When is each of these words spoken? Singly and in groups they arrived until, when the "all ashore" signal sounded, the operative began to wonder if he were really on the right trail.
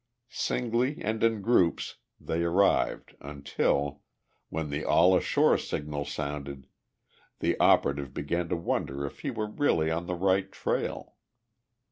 Singly 0.31 0.97
and 1.03 1.23
in 1.23 1.43
groups 1.43 1.97
they 2.19 2.41
arrived 2.41 3.15
until, 3.21 4.01
when 4.49 4.71
the 4.71 4.83
"all 4.83 5.15
ashore" 5.15 5.59
signal 5.59 6.05
sounded, 6.05 6.65
the 7.37 7.55
operative 7.59 8.11
began 8.11 8.49
to 8.49 8.55
wonder 8.55 9.05
if 9.05 9.19
he 9.19 9.29
were 9.29 9.45
really 9.51 9.91
on 9.91 10.07
the 10.07 10.15
right 10.15 10.51
trail. 10.51 11.17